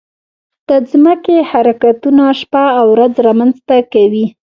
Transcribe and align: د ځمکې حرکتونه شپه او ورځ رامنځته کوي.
د 0.67 0.69
ځمکې 0.91 1.37
حرکتونه 1.51 2.23
شپه 2.39 2.63
او 2.79 2.85
ورځ 2.93 3.13
رامنځته 3.27 3.77
کوي. 3.93 4.25